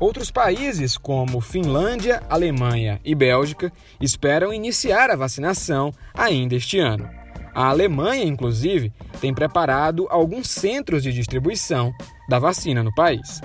Outros 0.00 0.32
países, 0.32 0.98
como 0.98 1.40
Finlândia, 1.40 2.24
Alemanha 2.28 3.00
e 3.04 3.14
Bélgica, 3.14 3.72
esperam 4.00 4.52
iniciar 4.52 5.10
a 5.10 5.16
vacinação 5.16 5.92
ainda 6.12 6.56
este 6.56 6.80
ano. 6.80 7.21
A 7.54 7.68
Alemanha, 7.68 8.24
inclusive, 8.24 8.92
tem 9.20 9.34
preparado 9.34 10.06
alguns 10.08 10.48
centros 10.48 11.02
de 11.02 11.12
distribuição 11.12 11.92
da 12.28 12.38
vacina 12.38 12.82
no 12.82 12.94
país. 12.94 13.40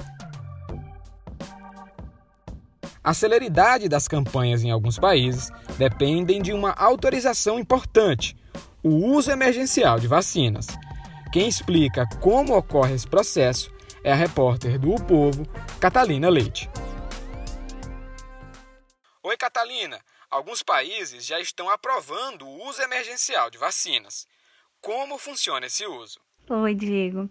A 3.03 3.13
celeridade 3.13 3.87
das 3.87 4.07
campanhas 4.07 4.63
em 4.63 4.71
alguns 4.71 4.97
países 4.97 5.49
dependem 5.77 6.41
de 6.41 6.51
uma 6.53 6.71
autorização 6.71 7.59
importante, 7.59 8.35
o 8.83 8.89
uso 8.89 9.31
emergencial 9.31 9.99
de 9.99 10.07
vacinas. 10.07 10.67
Quem 11.31 11.47
explica 11.47 12.05
como 12.21 12.55
ocorre 12.55 12.93
esse 12.93 13.07
processo 13.07 13.71
é 14.03 14.11
a 14.11 14.15
repórter 14.15 14.79
do 14.79 14.93
O 14.93 15.01
Povo, 15.01 15.45
Catalina 15.79 16.29
Leite. 16.29 16.69
Oi, 19.23 19.35
Catalina. 19.35 19.99
Alguns 20.29 20.61
países 20.61 21.25
já 21.25 21.39
estão 21.39 21.69
aprovando 21.69 22.45
o 22.45 22.67
uso 22.67 22.81
emergencial 22.81 23.49
de 23.49 23.57
vacinas. 23.57 24.27
Como 24.81 25.17
funciona 25.17 25.65
esse 25.65 25.85
uso? 25.85 26.19
Oi, 26.49 26.75
Diego. 26.75 27.29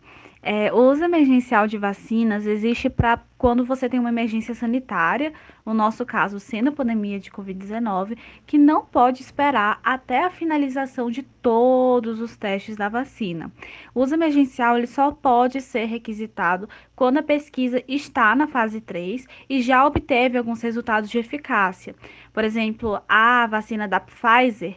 É, 0.49 0.73
o 0.73 0.77
uso 0.77 1.03
emergencial 1.03 1.67
de 1.67 1.77
vacinas 1.77 2.47
existe 2.47 2.89
para 2.89 3.21
quando 3.37 3.65
você 3.65 3.89
tem 3.89 3.99
uma 3.99 4.11
emergência 4.11 4.55
sanitária, 4.55 5.33
no 5.67 5.75
nosso 5.75 6.07
caso, 6.07 6.39
sendo 6.39 6.69
a 6.69 6.73
pandemia 6.73 7.19
de 7.19 7.33
Covid-19, 7.33 8.17
que 8.47 8.57
não 8.57 8.85
pode 8.85 9.23
esperar 9.23 9.81
até 9.83 10.23
a 10.23 10.31
finalização 10.31 11.11
de 11.11 11.25
todos 11.25 12.21
os 12.21 12.37
testes 12.37 12.77
da 12.77 12.89
vacina. 12.89 13.51
O 13.93 14.05
uso 14.05 14.15
emergencial 14.15 14.79
ele 14.79 14.87
só 14.87 15.11
pode 15.11 15.61
ser 15.61 15.87
requisitado 15.87 16.69
quando 16.95 17.19
a 17.19 17.25
pesquisa 17.25 17.83
está 17.89 18.37
na 18.37 18.47
fase 18.47 18.81
3 18.81 19.27
e 19.51 19.61
já 19.61 19.85
obteve 19.85 20.39
alguns 20.39 20.63
resultados 20.63 21.11
de 21.11 21.19
eficácia. 21.19 21.93
Por 22.33 22.45
exemplo, 22.45 23.03
a 23.09 23.49
vacina 23.49 23.89
da 23.89 23.99
Pfizer 23.99 24.77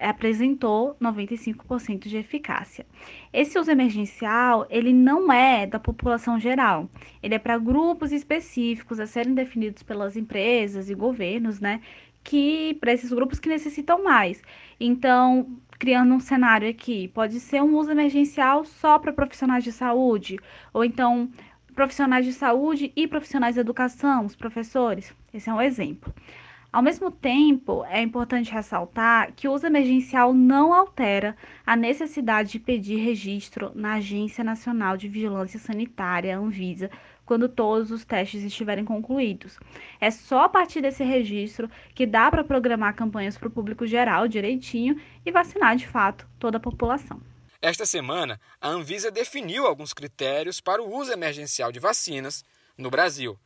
apresentou 0.00 0.96
95% 1.00 2.08
de 2.08 2.16
eficácia. 2.16 2.86
Esse 3.32 3.58
uso 3.58 3.70
emergencial, 3.70 4.66
ele 4.70 4.92
não 4.92 5.30
é 5.30 5.66
da 5.66 5.78
população 5.78 6.40
geral, 6.40 6.88
ele 7.22 7.34
é 7.34 7.38
para 7.38 7.58
grupos 7.58 8.10
específicos 8.10 8.98
a 8.98 9.06
serem 9.06 9.34
definidos 9.34 9.82
pelas 9.82 10.16
empresas 10.16 10.88
e 10.88 10.94
governos, 10.94 11.60
né, 11.60 11.80
que 12.24 12.74
para 12.80 12.92
esses 12.92 13.12
grupos 13.12 13.38
que 13.38 13.48
necessitam 13.48 14.02
mais. 14.02 14.42
Então, 14.78 15.58
criando 15.78 16.14
um 16.14 16.20
cenário 16.20 16.68
aqui, 16.68 17.08
pode 17.08 17.38
ser 17.40 17.62
um 17.62 17.76
uso 17.76 17.90
emergencial 17.90 18.64
só 18.64 18.98
para 18.98 19.12
profissionais 19.12 19.64
de 19.64 19.72
saúde, 19.72 20.38
ou 20.72 20.84
então 20.84 21.30
profissionais 21.74 22.26
de 22.26 22.32
saúde 22.32 22.92
e 22.96 23.06
profissionais 23.06 23.54
de 23.54 23.60
educação, 23.60 24.26
os 24.26 24.36
professores. 24.36 25.14
Esse 25.32 25.48
é 25.48 25.54
um 25.54 25.62
exemplo. 25.62 26.12
Ao 26.72 26.82
mesmo 26.82 27.10
tempo, 27.10 27.84
é 27.86 28.00
importante 28.00 28.52
ressaltar 28.52 29.32
que 29.32 29.48
o 29.48 29.52
uso 29.52 29.66
emergencial 29.66 30.32
não 30.32 30.72
altera 30.72 31.36
a 31.66 31.74
necessidade 31.74 32.52
de 32.52 32.60
pedir 32.60 32.98
registro 32.98 33.72
na 33.74 33.94
Agência 33.94 34.44
Nacional 34.44 34.96
de 34.96 35.08
Vigilância 35.08 35.58
Sanitária, 35.58 36.38
Anvisa, 36.38 36.88
quando 37.26 37.48
todos 37.48 37.90
os 37.90 38.04
testes 38.04 38.44
estiverem 38.44 38.84
concluídos. 38.84 39.58
É 40.00 40.12
só 40.12 40.44
a 40.44 40.48
partir 40.48 40.80
desse 40.80 41.02
registro 41.02 41.68
que 41.92 42.06
dá 42.06 42.30
para 42.30 42.44
programar 42.44 42.94
campanhas 42.94 43.36
para 43.36 43.48
o 43.48 43.52
público 43.52 43.84
geral 43.84 44.28
direitinho 44.28 45.00
e 45.26 45.32
vacinar 45.32 45.74
de 45.74 45.88
fato 45.88 46.24
toda 46.38 46.58
a 46.58 46.60
população. 46.60 47.20
Esta 47.60 47.84
semana, 47.84 48.40
a 48.60 48.68
Anvisa 48.68 49.10
definiu 49.10 49.66
alguns 49.66 49.92
critérios 49.92 50.60
para 50.60 50.80
o 50.80 50.96
uso 50.96 51.12
emergencial 51.12 51.72
de 51.72 51.80
vacinas 51.80 52.44
no 52.78 52.90
Brasil. 52.90 53.36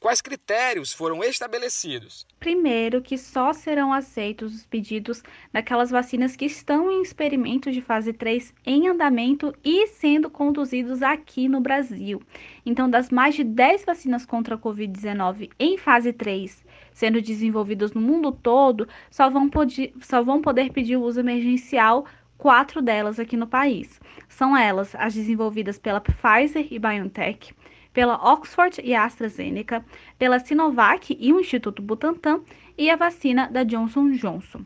Quais 0.00 0.22
critérios 0.22 0.94
foram 0.94 1.22
estabelecidos? 1.22 2.26
Primeiro, 2.38 3.02
que 3.02 3.18
só 3.18 3.52
serão 3.52 3.92
aceitos 3.92 4.54
os 4.54 4.64
pedidos 4.64 5.22
daquelas 5.52 5.90
vacinas 5.90 6.34
que 6.34 6.46
estão 6.46 6.90
em 6.90 7.02
experimentos 7.02 7.74
de 7.74 7.82
fase 7.82 8.14
3 8.14 8.54
em 8.64 8.88
andamento 8.88 9.54
e 9.62 9.88
sendo 9.88 10.30
conduzidos 10.30 11.02
aqui 11.02 11.50
no 11.50 11.60
Brasil. 11.60 12.22
Então, 12.64 12.88
das 12.88 13.10
mais 13.10 13.34
de 13.34 13.44
10 13.44 13.84
vacinas 13.84 14.24
contra 14.24 14.54
a 14.54 14.58
Covid-19 14.58 15.50
em 15.58 15.76
fase 15.76 16.14
3 16.14 16.64
sendo 16.94 17.20
desenvolvidas 17.20 17.92
no 17.92 18.00
mundo 18.00 18.32
todo, 18.32 18.88
só 19.10 19.28
vão, 19.28 19.50
poder, 19.50 19.92
só 20.00 20.22
vão 20.22 20.40
poder 20.40 20.72
pedir 20.72 20.96
o 20.96 21.02
uso 21.02 21.20
emergencial 21.20 22.06
quatro 22.38 22.80
delas 22.80 23.20
aqui 23.20 23.36
no 23.36 23.46
país. 23.46 24.00
São 24.28 24.56
elas 24.56 24.94
as 24.94 25.12
desenvolvidas 25.12 25.78
pela 25.78 26.00
Pfizer 26.00 26.66
e 26.70 26.78
BioNTech 26.78 27.54
pela 27.92 28.32
Oxford 28.32 28.80
e 28.82 28.94
AstraZeneca, 28.94 29.84
pela 30.18 30.38
Sinovac 30.38 31.16
e 31.18 31.32
o 31.32 31.40
Instituto 31.40 31.82
Butantan 31.82 32.40
e 32.76 32.90
a 32.90 32.96
vacina 32.96 33.48
da 33.48 33.62
Johnson 33.64 34.10
Johnson. 34.12 34.64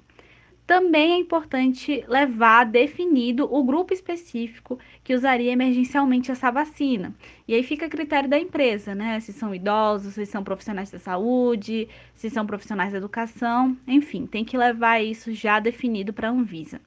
Também 0.67 1.13
é 1.13 1.19
importante 1.19 2.03
levar 2.09 2.65
definido 2.65 3.47
o 3.55 3.63
grupo 3.63 3.93
específico 3.93 4.79
que 5.03 5.13
usaria 5.13 5.53
emergencialmente 5.53 6.31
essa 6.31 6.51
vacina. 6.51 7.15
E 7.47 7.55
aí 7.55 7.63
fica 7.63 7.85
a 7.85 7.89
critério 7.89 8.31
da 8.31 8.39
empresa, 8.39 8.95
né? 8.95 9.21
Se 9.21 9.31
são 9.31 9.55
idosos, 9.55 10.15
se 10.15 10.25
são 10.25 10.43
profissionais 10.43 10.91
da 10.91 10.99
saúde, 10.99 11.87
se 12.15 12.31
são 12.31 12.47
profissionais 12.47 12.93
da 12.93 12.99
educação, 12.99 13.77
enfim, 13.87 14.25
tem 14.25 14.43
que 14.43 14.57
levar 14.57 15.03
isso 15.03 15.35
já 15.35 15.61
definido 15.61 16.15
para 16.15 16.29
a 16.29 16.33
Anvisa. 16.33 16.81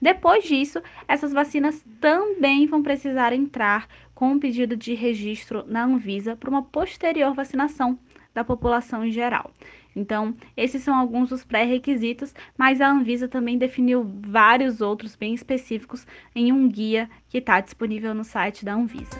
Depois 0.00 0.44
disso, 0.44 0.80
essas 1.06 1.32
vacinas 1.32 1.84
também 2.00 2.66
vão 2.66 2.82
precisar 2.82 3.32
entrar 3.32 3.86
com 4.14 4.32
um 4.32 4.38
pedido 4.38 4.76
de 4.76 4.94
registro 4.94 5.64
na 5.66 5.84
Anvisa 5.84 6.34
para 6.36 6.50
uma 6.50 6.62
posterior 6.62 7.34
vacinação 7.34 7.98
da 8.32 8.42
população 8.42 9.04
em 9.04 9.10
geral. 9.10 9.50
Então, 9.94 10.34
esses 10.56 10.82
são 10.82 10.94
alguns 10.94 11.30
dos 11.30 11.44
pré-requisitos, 11.44 12.34
mas 12.56 12.80
a 12.80 12.90
Anvisa 12.90 13.28
também 13.28 13.58
definiu 13.58 14.08
vários 14.26 14.80
outros 14.80 15.16
bem 15.16 15.34
específicos 15.34 16.06
em 16.34 16.52
um 16.52 16.68
guia 16.68 17.10
que 17.28 17.38
está 17.38 17.60
disponível 17.60 18.14
no 18.14 18.24
site 18.24 18.64
da 18.64 18.74
Anvisa. 18.74 19.18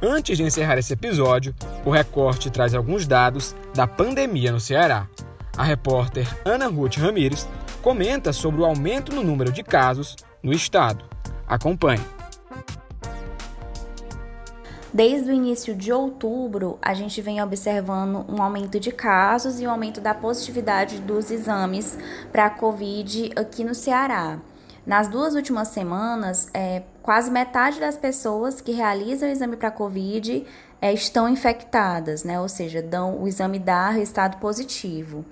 Antes 0.00 0.38
de 0.38 0.44
encerrar 0.44 0.78
esse 0.78 0.92
episódio, 0.92 1.52
o 1.84 1.90
recorte 1.90 2.50
traz 2.50 2.74
alguns 2.74 3.06
dados 3.06 3.56
da 3.74 3.86
pandemia 3.86 4.52
no 4.52 4.60
Ceará. 4.60 5.08
A 5.56 5.64
repórter 5.64 6.24
Ana 6.44 6.68
Ruth 6.68 6.96
Ramires 6.96 7.48
comenta 7.88 8.34
sobre 8.34 8.60
o 8.60 8.66
aumento 8.66 9.14
no 9.14 9.22
número 9.22 9.50
de 9.50 9.62
casos 9.62 10.14
no 10.42 10.52
estado. 10.52 11.06
Acompanhe. 11.46 12.04
Desde 14.92 15.30
o 15.30 15.32
início 15.32 15.74
de 15.74 15.90
outubro, 15.90 16.78
a 16.82 16.92
gente 16.92 17.22
vem 17.22 17.42
observando 17.42 18.26
um 18.28 18.42
aumento 18.42 18.78
de 18.78 18.92
casos 18.92 19.58
e 19.58 19.66
um 19.66 19.70
aumento 19.70 20.02
da 20.02 20.12
positividade 20.12 20.98
dos 20.98 21.30
exames 21.30 21.96
para 22.30 22.44
a 22.44 22.50
Covid 22.50 23.32
aqui 23.34 23.64
no 23.64 23.74
Ceará. 23.74 24.38
Nas 24.84 25.08
duas 25.08 25.34
últimas 25.34 25.68
semanas, 25.68 26.50
é, 26.52 26.82
quase 27.02 27.30
metade 27.30 27.80
das 27.80 27.96
pessoas 27.96 28.60
que 28.60 28.72
realizam 28.72 29.30
o 29.30 29.32
exame 29.32 29.56
para 29.56 29.70
Covid 29.70 30.46
é, 30.80 30.92
estão 30.92 31.28
infectadas, 31.28 32.22
né? 32.22 32.38
Ou 32.38 32.48
seja, 32.48 32.82
dão, 32.82 33.22
o 33.22 33.26
exame 33.26 33.58
dá 33.58 33.88
resultado 33.90 34.38
positivo. 34.38 35.24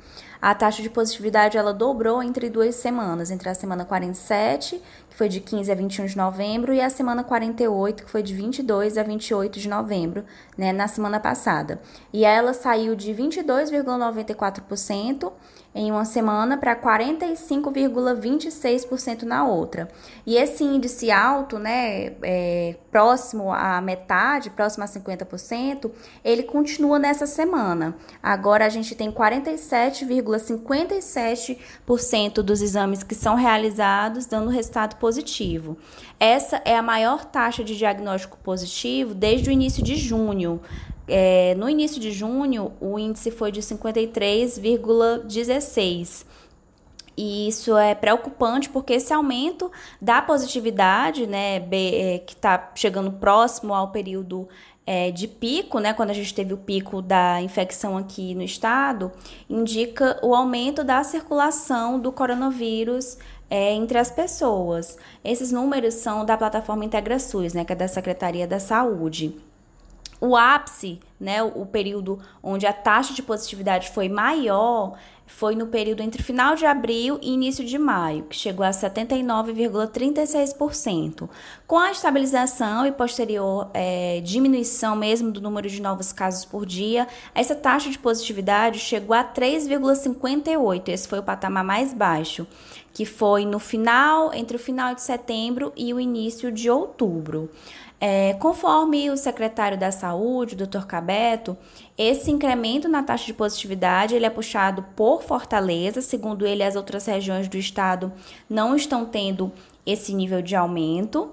A 0.47 0.55
taxa 0.55 0.81
de 0.81 0.89
positividade 0.89 1.59
ela 1.59 1.75
dobrou 1.75 2.23
entre 2.23 2.49
duas 2.49 2.77
semanas, 2.77 3.33
entre 3.33 3.49
a 3.49 3.55
semana 3.55 3.85
47, 3.85 4.81
que 5.11 5.17
foi 5.17 5.29
de 5.29 5.41
15 5.41 5.73
a 5.73 5.75
21 5.75 6.07
de 6.07 6.17
novembro, 6.17 6.73
e 6.73 6.81
a 6.81 6.89
semana 6.89 7.25
48, 7.25 8.05
que 8.05 8.11
foi 8.13 8.23
de 8.23 8.33
22 8.33 8.97
a 8.97 9.03
28 9.03 9.59
de 9.59 9.69
novembro, 9.69 10.25
né, 10.57 10.73
na 10.73 10.87
semana 10.87 11.19
passada. 11.19 11.81
E 12.13 12.25
ela 12.25 12.53
saiu 12.53 12.95
de 12.95 13.13
22,94% 13.13 15.33
em 15.75 15.91
uma 15.91 16.05
semana 16.07 16.57
para 16.57 16.75
45,26% 16.75 19.25
na 19.25 19.47
outra. 19.47 19.89
E 20.25 20.37
esse 20.37 20.65
índice 20.65 21.11
alto, 21.11 21.59
né, 21.59 22.15
é, 22.23 22.77
próximo 22.91 23.53
à 23.53 23.79
metade, 23.83 24.49
próximo 24.49 24.85
a 24.85 24.87
50%, 24.87 25.91
ele 26.25 26.45
continua 26.45 26.99
nessa 26.99 27.27
semana. 27.27 27.95
Agora 28.23 28.65
a 28.65 28.71
gente 28.71 28.95
tem 28.95 29.13
47,57% 30.39 32.43
dos 32.43 32.63
exames 32.63 33.03
que 33.03 33.15
são 33.15 33.35
realizados 33.35 34.27
dando 34.27 34.51
resultado 34.51 34.97
positivo. 34.97 35.79
Essa 36.19 36.61
é 36.65 36.75
a 36.77 36.83
maior 36.83 37.25
taxa 37.25 37.63
de 37.63 37.77
diagnóstico 37.77 38.37
positivo 38.39 39.15
desde 39.15 39.51
o 39.51 39.53
início 39.53 39.81
de 39.83 39.97
junho. 39.97 40.61
É, 41.09 41.55
no 41.57 41.71
início 41.71 42.01
de 42.01 42.11
junho, 42.11 42.73
o 42.81 42.99
índice 42.99 43.31
foi 43.31 43.53
de 43.53 43.61
53,16. 43.61 46.27
E 47.17 47.47
isso 47.49 47.79
é 47.79 47.95
preocupante 47.95 48.69
porque 48.69 48.95
esse 48.95 49.13
aumento 49.13 49.71
da 50.01 50.21
positividade, 50.21 51.25
né, 51.27 51.57
é, 51.57 52.19
que 52.19 52.35
está 52.35 52.73
chegando 52.75 53.13
próximo 53.13 53.73
ao 53.73 53.91
período 53.91 54.49
é, 54.87 55.11
de 55.11 55.27
pico, 55.27 55.81
né, 55.81 55.93
quando 55.93 56.11
a 56.11 56.15
gente 56.15 56.33
teve 56.33 56.55
o 56.55 56.57
pico 56.57 57.03
da 57.03 57.43
infecção 57.43 57.99
aqui 57.99 58.35
no 58.35 58.43
estado, 58.43 59.11
indica 59.51 60.19
o 60.23 60.33
aumento 60.33 60.85
da 60.85 61.03
circulação 61.03 61.99
do 61.99 62.13
coronavírus 62.13 63.19
é, 63.51 63.73
entre 63.73 63.99
as 63.99 64.11
pessoas. 64.11 64.97
Esses 65.25 65.51
números 65.51 65.95
são 65.95 66.25
da 66.25 66.37
plataforma 66.37 66.85
IntegraSUS, 66.85 67.53
né, 67.53 67.65
que 67.65 67.73
é 67.73 67.77
da 67.77 67.89
Secretaria 67.89 68.47
da 68.47 68.61
Saúde. 68.61 69.37
O 70.21 70.35
ápice, 70.37 71.01
né, 71.21 71.43
o 71.43 71.67
período 71.67 72.19
onde 72.43 72.67
a 72.67 72.73
taxa 72.73 73.13
de 73.13 73.23
positividade 73.23 73.91
foi 73.91 74.09
maior, 74.09 74.97
foi 75.27 75.55
no 75.55 75.67
período 75.67 76.01
entre 76.01 76.23
final 76.23 76.55
de 76.55 76.65
abril 76.65 77.19
e 77.21 77.31
início 77.33 77.63
de 77.65 77.77
maio, 77.79 78.25
que 78.25 78.37
chegou 78.37 78.65
a 78.65 78.71
79,36%. 78.71 81.29
Com 81.67 81.79
a 81.79 81.91
estabilização 81.91 82.87
e 82.87 82.93
posterior 82.93 83.69
é, 83.75 84.23
diminuição 84.25 84.97
mesmo 84.97 85.31
do 85.33 85.41
número 85.41 85.69
de 85.69 85.83
novos 85.83 86.13
casos 86.13 86.45
por 86.45 86.65
dia, 86.65 87.09
essa 87.35 87.55
taxa 87.55 87.91
de 87.91 87.99
positividade 87.99 88.79
chegou 88.79 89.15
a 89.15 89.25
3,58%. 89.25 90.89
Esse 90.89 91.09
foi 91.09 91.19
o 91.19 91.23
patamar 91.23 91.65
mais 91.65 91.93
baixo, 91.93 92.47
que 92.97 93.05
foi 93.05 93.45
no 93.45 93.59
final, 93.59 94.33
entre 94.33 94.57
o 94.57 94.59
final 94.59 94.95
de 94.95 95.03
setembro 95.03 95.71
e 95.77 95.93
o 95.93 96.01
início 96.01 96.51
de 96.51 96.71
outubro. 96.71 97.51
É, 98.01 98.33
conforme 98.41 99.11
o 99.11 99.19
secretário 99.19 99.77
da 99.77 99.93
Saúde, 99.93 100.55
o 100.55 100.67
Dr. 100.67 100.87
Cabeto, 100.87 101.59
esse 101.99 102.31
incremento 102.31 102.89
na 102.89 103.03
taxa 103.03 103.27
de 103.27 103.35
positividade 103.35 104.15
ele 104.15 104.25
é 104.25 104.31
puxado 104.31 104.83
por 104.97 105.23
Fortaleza. 105.23 106.01
Segundo 106.01 106.47
ele, 106.47 106.63
as 106.63 106.75
outras 106.75 107.05
regiões 107.05 107.49
do 107.49 107.59
estado 107.59 108.11
não 108.49 108.75
estão 108.75 109.05
tendo 109.05 109.53
esse 109.85 110.15
nível 110.15 110.41
de 110.41 110.57
aumento. 110.57 111.31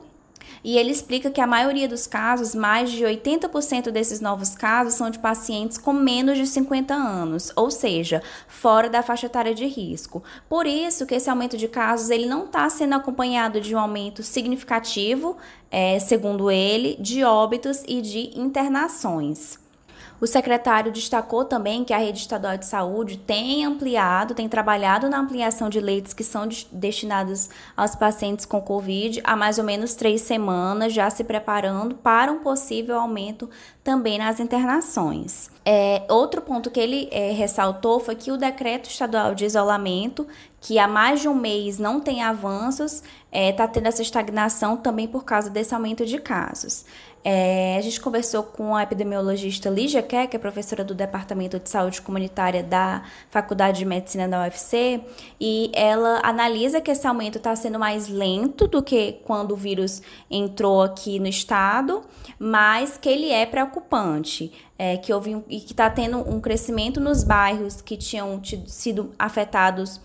E 0.63 0.78
ele 0.78 0.92
explica 0.92 1.30
que 1.30 1.42
a 1.42 1.48
maioria 1.48 1.88
dos 1.88 2.07
casos, 2.07 2.56
mais 2.56 2.92
de 2.92 3.04
80% 3.04 3.92
desses 3.92 4.19
novos 4.19 4.56
casos, 4.56 4.94
são 4.94 5.10
de 5.10 5.19
pacientes 5.19 5.78
com 5.78 5.94
menos 5.94 6.38
de 6.38 6.45
50 6.48 6.94
anos, 6.94 7.51
ou 7.56 7.69
seja, 7.69 8.22
fora 8.48 8.90
da 8.90 9.01
faixa 9.04 9.25
etária 9.25 9.54
de 9.54 9.66
risco. 9.66 10.24
Por 10.48 10.66
isso 10.66 11.06
que 11.06 11.16
esse 11.16 11.30
aumento 11.30 11.57
de 11.57 11.68
casos 11.68 12.10
ele 12.10 12.25
não 12.25 12.45
está 12.45 12.69
sendo 12.69 12.95
acompanhado 12.95 13.60
de 13.60 13.75
um 13.75 13.80
aumento 13.80 14.24
significativo, 14.24 15.38
é, 15.69 16.00
segundo 16.00 16.51
ele, 16.51 16.96
de 17.00 17.24
óbitos 17.24 17.84
e 17.88 18.01
de 18.01 18.38
internações. 18.39 19.62
O 20.19 20.27
secretário 20.27 20.91
destacou 20.91 21.44
também 21.44 21.83
que 21.83 21.94
a 21.94 21.97
rede 21.97 22.19
estadual 22.19 22.57
de 22.57 22.65
saúde 22.65 23.17
tem 23.17 23.65
ampliado, 23.65 24.33
tem 24.33 24.47
trabalhado 24.47 25.09
na 25.09 25.19
ampliação 25.19 25.69
de 25.69 25.79
leitos 25.79 26.13
que 26.13 26.23
são 26.23 26.47
destinados 26.71 27.50
aos 27.75 27.94
pacientes 27.94 28.45
com 28.45 28.61
Covid 28.61 29.21
há 29.23 29.35
mais 29.35 29.57
ou 29.57 29.63
menos 29.63 29.95
três 29.95 30.21
semanas, 30.21 30.94
já 30.94 31.09
se 31.09 31.23
preparando 31.23 31.95
para 31.95 32.31
um 32.31 32.39
possível 32.39 33.00
aumento 33.00 33.50
também 33.83 34.17
nas 34.17 34.39
internações. 34.39 35.51
É, 35.65 36.03
outro 36.09 36.41
ponto 36.41 36.69
que 36.69 36.79
ele 36.79 37.07
é, 37.11 37.31
ressaltou 37.31 38.00
foi 38.00 38.15
que 38.15 38.31
o 38.31 38.38
decreto 38.38 38.89
estadual 38.89 39.33
de 39.33 39.45
isolamento, 39.45 40.27
que 40.59 40.79
há 40.79 40.88
mais 40.88 41.21
de 41.21 41.27
um 41.27 41.35
mês 41.35 41.79
não 41.79 42.00
tem 42.00 42.21
avanços, 42.21 42.95
está 42.95 43.03
é, 43.31 43.51
tá 43.51 43.67
tendo 43.67 43.88
essa 43.88 44.01
estagnação 44.01 44.77
também 44.77 45.07
por 45.07 45.23
causa 45.23 45.50
desse 45.50 45.73
aumento 45.73 46.05
de 46.05 46.19
casos. 46.19 46.85
É, 47.24 47.78
a 47.78 47.81
gente 47.81 48.02
conversou 48.02 48.44
com 48.44 48.75
a 48.75 48.84
epidemiologista 48.84 49.70
Lígia 49.70 50.04
Kerr, 50.04 50.28
que 50.28 50.36
é 50.36 50.40
professora 50.40 50.84
do 50.84 50.94
Departamento 50.94 51.58
de 51.58 51.70
Saúde 51.70 52.02
Comunitária 52.02 52.62
da 52.62 53.04
Faculdade 53.30 53.80
de 53.80 53.86
Medicina 53.86 54.28
da 54.28 54.44
UFC, 54.44 55.02
e 55.40 55.72
ela 55.74 56.20
analisa 56.22 56.81
que 56.81 56.92
esse 56.92 57.08
aumento 57.08 57.38
está 57.38 57.56
sendo 57.56 57.80
mais 57.80 58.10
lento 58.10 58.68
do 58.68 58.84
que 58.84 59.22
quando 59.24 59.52
o 59.52 59.56
vírus 59.56 60.02
entrou 60.30 60.81
aqui 60.81 61.18
no 61.18 61.28
estado, 61.28 62.02
mas 62.38 62.98
que 62.98 63.08
ele 63.08 63.31
é 63.31 63.46
preocupante. 63.46 64.52
É, 64.75 64.98
que 64.98 65.14
houve 65.14 65.36
um, 65.36 65.44
e 65.48 65.62
que 65.62 65.72
está 65.72 65.88
tendo 65.88 66.18
um 66.18 66.42
crescimento 66.42 67.00
nos 67.00 67.24
bairros 67.24 67.80
que 67.80 67.96
tinham 67.96 68.39
tido, 68.39 68.68
sido 68.68 69.12
afetados 69.18 70.01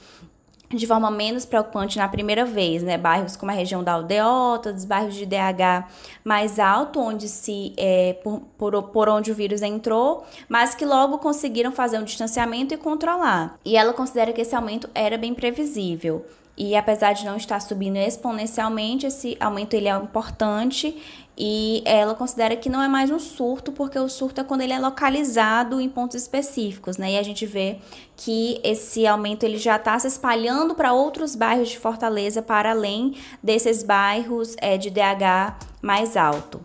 de 0.71 0.87
forma 0.87 1.11
menos 1.11 1.47
preocupante 1.47 1.97
na 1.97 2.09
primeira 2.09 2.45
vez, 2.45 2.83
né? 2.83 2.99
Bairros 2.99 3.37
como 3.37 3.51
a 3.51 3.55
região 3.55 3.83
da 3.83 3.93
aldeota, 3.93 4.73
dos 4.73 4.85
bairros 4.85 5.15
de 5.15 5.25
DH 5.25 5.89
mais 6.23 6.59
alto, 6.59 7.01
onde 7.01 7.29
se 7.29 7.73
é, 7.77 8.15
por, 8.23 8.43
por, 8.59 8.83
por, 8.85 9.09
onde 9.09 9.31
o 9.31 9.35
vírus 9.35 9.63
entrou, 9.63 10.25
mas 10.49 10.75
que 10.75 10.85
logo 10.85 11.19
conseguiram 11.19 11.73
fazer 11.73 11.99
um 11.99 12.05
distanciamento 12.05 12.75
e 12.75 12.77
controlar. 12.77 13.59
E 13.65 13.77
ela 13.77 13.93
considera 13.93 14.33
que 14.33 14.43
esse 14.43 14.55
aumento 14.55 14.91
era 14.95 15.17
bem 15.17 15.33
previsível. 15.33 16.25
E 16.61 16.75
apesar 16.75 17.13
de 17.13 17.25
não 17.25 17.37
estar 17.37 17.61
subindo 17.61 17.95
exponencialmente, 17.99 19.07
esse 19.07 19.37
aumento 19.39 19.75
ele 19.75 19.87
é 19.87 19.95
importante 19.95 21.01
e 21.37 21.85
ela 21.85 22.17
considera 22.17 22.57
que 22.57 22.69
não 22.69 22.83
é 22.83 22.89
mais 22.89 23.13
um 23.13 23.19
surto, 23.21 23.71
porque 23.71 23.97
o 23.97 24.09
surto 24.09 24.41
é 24.41 24.45
quando 24.45 24.63
ele 24.63 24.73
é 24.73 24.79
localizado 24.81 25.81
em 25.81 25.89
pontos 25.89 26.21
específicos, 26.21 26.99
né? 26.99 27.13
E 27.13 27.17
a 27.17 27.23
gente 27.23 27.47
vê 27.47 27.79
que 28.17 28.61
esse 28.65 29.07
aumento 29.07 29.45
ele 29.45 29.57
já 29.57 29.77
está 29.77 29.97
se 30.01 30.09
espalhando 30.09 30.75
para 30.75 30.93
outros 30.93 31.37
bairros 31.37 31.69
de 31.69 31.79
Fortaleza, 31.79 32.43
para 32.43 32.73
além 32.73 33.15
desses 33.41 33.85
bairros 33.85 34.57
é, 34.61 34.77
de 34.77 34.91
DH 34.91 35.55
mais 35.81 36.17
alto. 36.17 36.61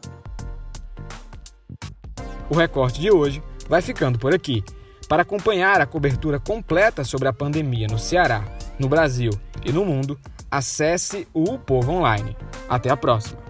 O 2.50 2.56
recorte 2.56 3.00
de 3.00 3.12
hoje 3.12 3.44
vai 3.70 3.84
ficando 3.84 4.18
por 4.18 4.34
aqui. 4.34 4.64
Para 5.08 5.22
acompanhar 5.22 5.80
a 5.82 5.86
cobertura 5.86 6.40
completa 6.40 7.04
sobre 7.04 7.28
a 7.28 7.34
pandemia 7.34 7.86
no 7.86 8.00
Ceará, 8.00 8.44
no 8.80 8.90
Brasil 8.90 9.30
e 9.66 9.72
no 9.72 9.86
mundo, 9.86 10.20
acesse 10.50 11.28
o 11.34 11.58
Povo 11.58 11.92
Online. 11.92 12.36
Até 12.70 12.90
a 12.90 12.98
próxima! 12.98 13.43